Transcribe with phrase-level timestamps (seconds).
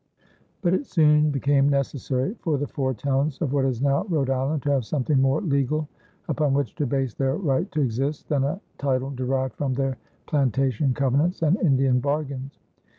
[0.63, 4.63] But it soon became necessary for the four towns of what is now Rhode Island
[4.63, 5.87] to have something more legal
[6.27, 10.95] upon which to base their right to exist than a title derived from their plantation
[10.95, 12.57] covenants and Indian bargains.